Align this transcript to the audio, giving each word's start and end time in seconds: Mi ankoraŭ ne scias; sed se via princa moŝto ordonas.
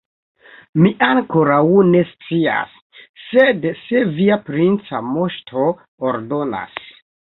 Mi 0.85 0.91
ankoraŭ 1.07 1.59
ne 1.91 2.01
scias; 2.13 2.75
sed 3.27 3.71
se 3.85 4.05
via 4.19 4.41
princa 4.51 5.07
moŝto 5.15 5.71
ordonas. 6.13 6.87